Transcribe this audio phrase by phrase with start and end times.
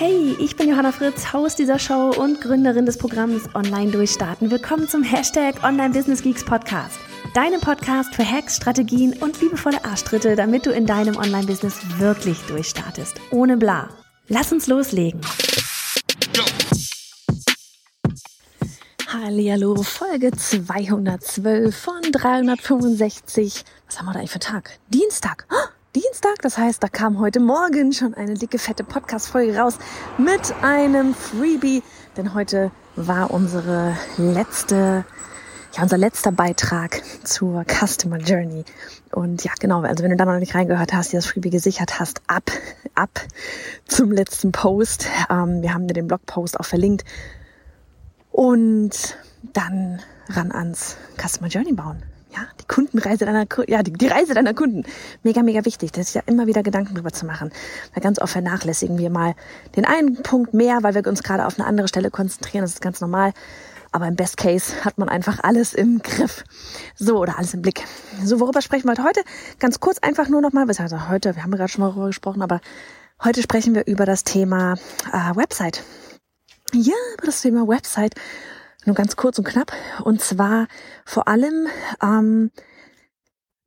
[0.00, 4.48] Hey, ich bin Johanna Fritz, Haus dieser Show und Gründerin des Programms Online Durchstarten.
[4.48, 7.00] Willkommen zum Hashtag Online Business Geeks Podcast.
[7.34, 13.16] Deinem Podcast für Hacks, Strategien und liebevolle Arschtritte, damit du in deinem Online-Business wirklich durchstartest.
[13.32, 13.88] Ohne bla.
[14.28, 15.20] Lass uns loslegen.
[19.12, 23.64] Hallihallo, Folge 212 von 365.
[23.88, 24.78] Was haben wir da eigentlich für Tag?
[24.90, 25.46] Dienstag.
[25.50, 25.77] Oh!
[25.96, 26.42] Dienstag.
[26.42, 29.78] Das heißt, da kam heute Morgen schon eine dicke, fette Podcast-Folge raus
[30.18, 31.82] mit einem Freebie.
[32.16, 35.06] Denn heute war unsere letzte,
[35.72, 38.64] ja, unser letzter Beitrag zur Customer Journey.
[39.12, 41.98] Und ja, genau, also wenn du da noch nicht reingehört hast, dir das Freebie gesichert
[41.98, 42.50] hast, ab,
[42.94, 43.22] ab
[43.86, 45.06] zum letzten Post.
[45.30, 47.04] Ähm, wir haben dir den Blogpost auch verlinkt.
[48.30, 49.16] Und
[49.54, 52.02] dann ran ans Customer Journey bauen.
[52.38, 54.84] Ja, die Kundenreise deiner, ja, die, die Reise deiner Kunden.
[55.22, 55.92] Mega, mega wichtig.
[55.92, 57.50] Das ist ja immer wieder Gedanken drüber zu machen.
[57.94, 59.34] Weil ganz oft vernachlässigen wir mal
[59.74, 62.62] den einen Punkt mehr, weil wir uns gerade auf eine andere Stelle konzentrieren.
[62.62, 63.32] Das ist ganz normal.
[63.90, 66.44] Aber im Best Case hat man einfach alles im Griff.
[66.94, 67.82] So, oder alles im Blick.
[68.22, 69.22] So, worüber sprechen wir heute?
[69.58, 72.42] Ganz kurz einfach nur nochmal, was also heute, wir haben gerade schon mal darüber gesprochen,
[72.42, 72.60] aber
[73.24, 74.74] heute sprechen wir über das Thema
[75.12, 75.82] äh, Website.
[76.72, 78.14] Ja, über das Thema Website.
[78.88, 79.70] Nur ganz kurz und knapp.
[80.02, 80.66] Und zwar
[81.04, 81.66] vor allem
[82.02, 82.50] ähm,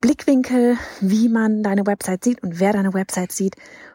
[0.00, 3.54] Blickwinkel, wie man deine Website sieht und wer deine Website sieht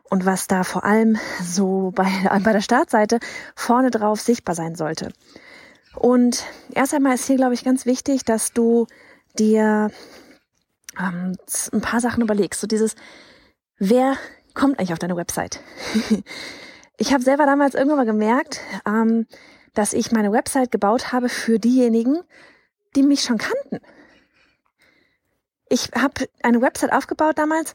[0.09, 2.09] und was da vor allem so bei,
[2.41, 3.19] bei der Startseite
[3.53, 5.11] vorne drauf sichtbar sein sollte.
[5.93, 8.87] Und erst einmal ist hier, glaube ich, ganz wichtig, dass du
[9.37, 9.91] dir
[10.97, 11.35] ähm,
[11.73, 12.61] ein paar Sachen überlegst.
[12.61, 12.95] So dieses,
[13.77, 14.15] wer
[14.53, 15.59] kommt eigentlich auf deine Website?
[16.97, 19.27] ich habe selber damals irgendwann mal gemerkt, ähm,
[19.73, 22.19] dass ich meine Website gebaut habe für diejenigen,
[22.95, 23.79] die mich schon kannten.
[25.69, 27.73] Ich habe eine Website aufgebaut damals,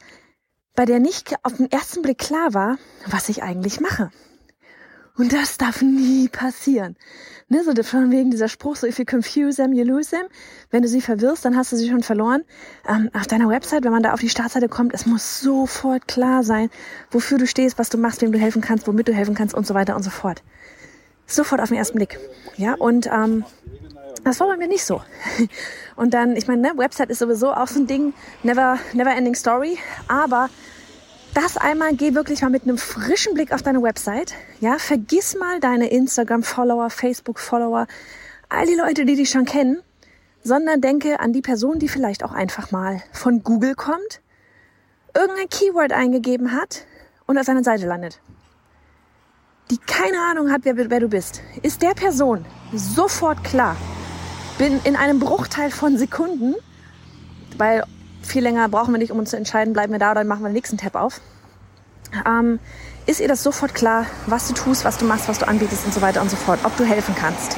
[0.75, 4.11] bei der nicht auf den ersten Blick klar war, was ich eigentlich mache.
[5.17, 6.97] Und das darf nie passieren.
[7.49, 10.27] Ne, so von wegen dieser Spruch, so if you confuse them, you lose them.
[10.71, 12.43] Wenn du sie verwirrst, dann hast du sie schon verloren.
[12.89, 16.43] Ähm, auf deiner Website, wenn man da auf die Startseite kommt, es muss sofort klar
[16.43, 16.69] sein,
[17.13, 19.67] wofür du stehst, was du machst, wem du helfen kannst, womit du helfen kannst und
[19.67, 20.43] so weiter und so fort.
[21.27, 22.19] Sofort auf den ersten Blick.
[22.57, 23.45] Ja, und ähm,
[24.25, 25.03] das war bei mir nicht so.
[25.97, 29.35] Und dann, ich meine, ne, Website ist sowieso auch so ein Ding, never, never ending
[29.37, 29.79] story.
[30.09, 30.49] Aber
[31.35, 34.35] das einmal, geh wirklich mal mit einem frischen Blick auf deine Website.
[34.61, 37.87] Ja, vergiss mal deine Instagram-Follower, Facebook-Follower,
[38.49, 39.83] all die Leute, die dich schon kennen,
[40.43, 44.21] sondern denke an die Person, die vielleicht auch einfach mal von Google kommt,
[45.15, 46.87] irgendein Keyword eingegeben hat
[47.27, 48.21] und auf seiner Seite landet
[49.71, 53.77] die keine Ahnung hat, wer, wer du bist, ist der Person sofort klar.
[54.59, 56.55] Bin in einem Bruchteil von Sekunden,
[57.57, 57.85] weil
[58.23, 60.49] viel länger brauchen wir nicht, um uns zu entscheiden, bleiben wir da oder machen wir
[60.49, 61.21] den nächsten Tab auf.
[62.27, 62.61] Ähm,
[63.07, 65.93] ist ihr das sofort klar, was du tust, was du machst, was du anbietest und
[65.93, 67.57] so weiter und so fort, ob du helfen kannst.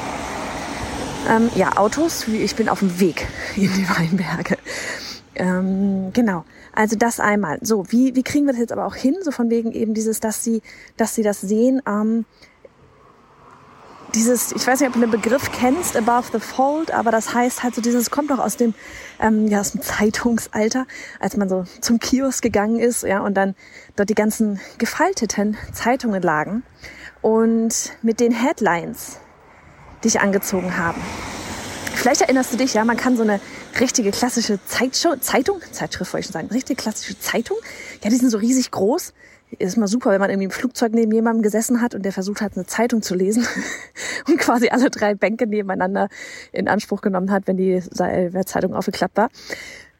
[1.29, 4.57] Ähm, ja, Autos, ich bin auf dem Weg in die Weinberge.
[5.37, 6.45] Ähm, genau.
[6.75, 7.59] Also das einmal.
[7.61, 9.17] So, wie, wie kriegen wir das jetzt aber auch hin?
[9.23, 10.63] So von wegen eben dieses, dass sie,
[10.97, 11.83] dass sie das sehen.
[11.87, 12.25] Ähm,
[14.15, 17.63] dieses, ich weiß nicht, ob du den Begriff kennst, above the fold, aber das heißt
[17.63, 18.73] halt so dieses, kommt doch aus dem,
[19.21, 20.87] ähm, ja, aus dem Zeitungsalter,
[21.21, 23.55] als man so zum Kiosk gegangen ist, ja, und dann
[23.95, 26.63] dort die ganzen gefalteten Zeitungen lagen
[27.21, 29.19] und mit den Headlines
[30.03, 31.03] dich angezogen haben.
[31.95, 33.41] Vielleicht erinnerst du dich, ja, man kann so eine
[33.81, 37.57] richtige klassische Zeitshow, Zeitung, Zeitschrift wollte ich schon sagen, richtige klassische Zeitung.
[38.03, 39.13] Ja, die sind so riesig groß.
[39.59, 42.41] Ist mal super, wenn man irgendwie im Flugzeug neben jemandem gesessen hat und der versucht
[42.41, 43.47] hat, eine Zeitung zu lesen
[44.29, 46.09] und quasi alle drei Bänke nebeneinander
[46.53, 47.81] in Anspruch genommen hat, wenn die
[48.45, 49.29] Zeitung aufgeklappt war.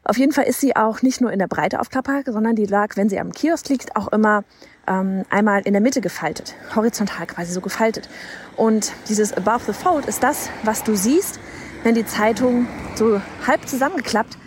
[0.03, 2.95] Auf jeden Fall ist sie auch nicht nur in der Breite aufklappbar, sondern die lag,
[2.95, 4.45] wenn sie am Kiosk liegt, auch immer
[4.87, 8.07] ähm, einmal in der Mitte gefaltet, horizontal quasi so gefaltet.
[8.55, 11.41] Und dieses Above the Fold ist das, was du siehst,
[11.83, 14.37] wenn die Zeitung so halb zusammengeklappt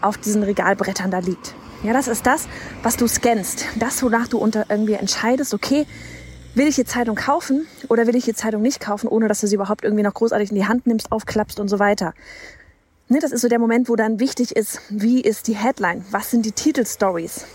[0.00, 1.54] auf diesen Regalbrettern da liegt.
[1.82, 2.46] Ja, das ist das,
[2.82, 3.64] was du scannst.
[3.78, 5.86] Das, wonach du unter irgendwie entscheidest, okay,
[6.54, 9.46] will ich die Zeitung kaufen oder will ich die Zeitung nicht kaufen, ohne dass du
[9.46, 12.12] sie überhaupt irgendwie noch großartig in die Hand nimmst, aufklappst und so weiter.
[13.08, 16.04] Ne, das ist so der Moment, wo dann wichtig ist, wie ist die Headline?
[16.10, 17.46] Was sind die Titelstories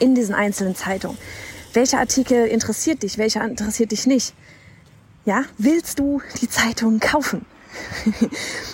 [0.00, 1.18] in diesen einzelnen Zeitungen?
[1.72, 3.18] Welcher Artikel interessiert dich?
[3.18, 4.32] Welcher interessiert dich nicht?
[5.24, 7.44] Ja, willst du die Zeitung kaufen?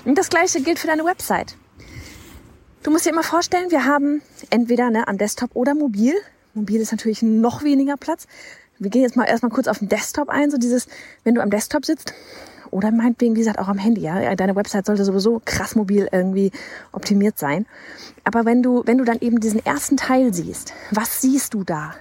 [0.05, 1.57] Und das gleiche gilt für deine Website.
[2.83, 6.15] Du musst dir immer vorstellen, wir haben entweder ne, am Desktop oder mobil.
[6.55, 8.27] Mobil ist natürlich noch weniger Platz.
[8.79, 10.89] Wir gehen jetzt mal erstmal kurz auf den Desktop ein, so dieses,
[11.23, 12.15] wenn du am Desktop sitzt
[12.71, 14.35] oder meinetwegen, wie gesagt, auch am Handy, ja.
[14.35, 16.53] Deine Website sollte sowieso krass mobil irgendwie
[16.93, 17.67] optimiert sein.
[18.25, 21.95] Aber wenn du, wenn du dann eben diesen ersten Teil siehst, was siehst du da?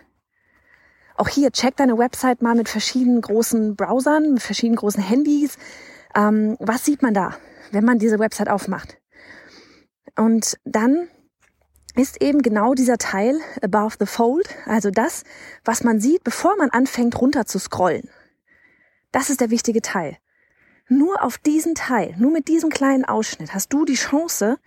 [1.17, 5.57] Auch hier, check deine Website mal mit verschiedenen großen Browsern, mit verschiedenen großen Handys.
[6.15, 7.35] Ähm, was sieht man da,
[7.71, 8.97] wenn man diese Website aufmacht?
[10.15, 11.07] Und dann
[11.95, 15.23] ist eben genau dieser Teil above the fold, also das,
[15.65, 18.09] was man sieht, bevor man anfängt runter zu scrollen.
[19.11, 20.17] Das ist der wichtige Teil.
[20.87, 24.57] Nur auf diesen Teil, nur mit diesem kleinen Ausschnitt hast du die Chance,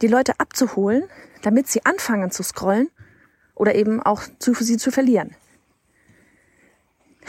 [0.00, 1.04] die Leute abzuholen,
[1.42, 2.88] damit sie anfangen zu scrollen
[3.54, 5.34] oder eben auch zu, sie zu verlieren.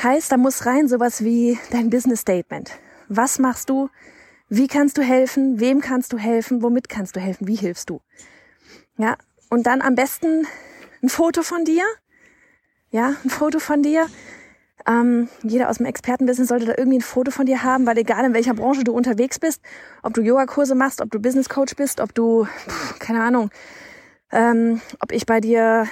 [0.02, 2.72] Heißt, da muss rein sowas wie dein Business Statement.
[3.14, 3.90] Was machst du?
[4.48, 5.60] Wie kannst du helfen?
[5.60, 6.64] Wem kannst du helfen?
[6.64, 7.46] Womit kannst du helfen?
[7.46, 8.00] Wie hilfst du?
[8.96, 9.18] Ja,
[9.50, 10.48] und dann am besten
[11.04, 11.84] ein Foto von dir.
[12.90, 14.08] Ja, ein Foto von dir.
[14.88, 18.24] Ähm, jeder aus dem Expertenbusiness sollte da irgendwie ein Foto von dir haben, weil egal
[18.24, 19.62] in welcher Branche du unterwegs bist,
[20.04, 23.52] ob du Yogakurse machst, ob du Business Coach bist, ob du, pff, keine Ahnung,
[24.32, 25.86] ähm, ob ich bei dir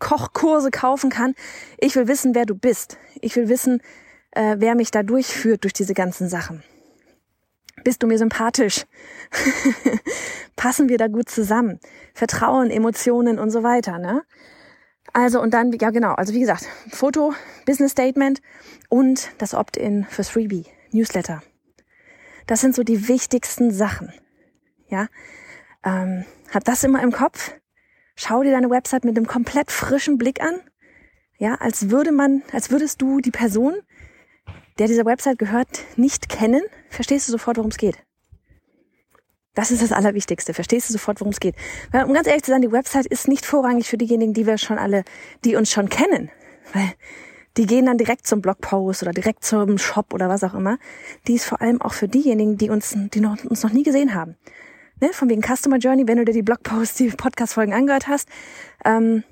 [0.00, 1.34] Kochkurse kaufen kann.
[1.78, 2.98] Ich will wissen, wer du bist.
[3.20, 3.80] Ich will wissen,
[4.36, 6.62] äh, wer mich da durchführt durch diese ganzen Sachen.
[7.84, 8.84] Bist du mir sympathisch?
[10.56, 11.80] Passen wir da gut zusammen?
[12.14, 14.22] Vertrauen, Emotionen und so weiter, ne?
[15.12, 17.32] Also und dann, ja genau, also wie gesagt, Foto,
[17.64, 18.40] Business Statement
[18.88, 21.42] und das Opt-in fürs Freebie, Newsletter.
[22.46, 24.12] Das sind so die wichtigsten Sachen.
[24.88, 25.08] Ja,
[25.84, 27.52] ähm, hab das immer im Kopf
[28.16, 30.58] Schau dir deine Website mit einem komplett frischen Blick an.
[31.38, 33.74] Ja, als würde man, als würdest du die Person,
[34.78, 36.62] der dieser Website gehört, nicht kennen.
[36.90, 37.96] Verstehst du sofort, worum es geht?
[39.54, 40.52] Das ist das Allerwichtigste.
[40.52, 41.54] Verstehst du sofort, worum es geht?
[41.90, 44.58] Weil, um ganz ehrlich zu sein, die Website ist nicht vorrangig für diejenigen, die wir
[44.58, 45.04] schon alle,
[45.44, 46.30] die uns schon kennen.
[46.74, 46.92] Weil
[47.56, 50.78] die gehen dann direkt zum Blogpost oder direkt zum Shop oder was auch immer.
[51.26, 54.14] Die ist vor allem auch für diejenigen, die uns, die noch, uns noch nie gesehen
[54.14, 54.36] haben
[55.00, 58.28] ne, von wegen Customer Journey, wenn du dir die Blogposts, die Podcast-Folgen angehört hast,
[58.84, 59.24] ähm,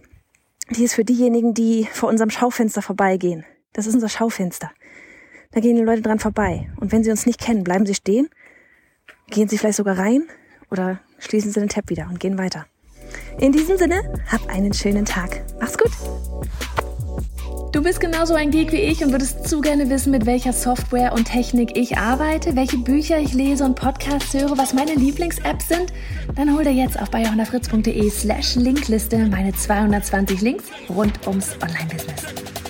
[0.71, 3.45] die ist für diejenigen, die vor unserem Schaufenster vorbeigehen.
[3.73, 4.71] Das ist unser Schaufenster.
[5.55, 6.69] Da gehen die Leute dran vorbei.
[6.81, 8.29] Und wenn sie uns nicht kennen, bleiben sie stehen,
[9.31, 10.25] gehen sie vielleicht sogar rein
[10.71, 12.67] oder schließen sie den Tab wieder und gehen weiter.
[13.39, 15.43] In diesem Sinne, hab einen schönen Tag.
[15.61, 15.93] Mach's gut!
[17.71, 21.13] Du bist genauso ein Geek wie ich und würdest zu gerne wissen, mit welcher Software
[21.13, 25.93] und Technik ich arbeite, welche Bücher ich lese und Podcasts höre, was meine Lieblings-Apps sind?
[26.37, 32.64] Dann hol dir jetzt auf bayerhonderfritz.de slash Linkliste meine 220 Links rund ums Online-Business.